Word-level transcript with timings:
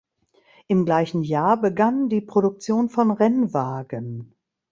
Im 0.65 0.83
gleichen 0.83 1.21
Jahr 1.21 1.61
begann 1.61 2.09
die 2.09 2.21
Produktion 2.21 2.89
von 2.89 3.11
Rennwagen. 3.11 4.33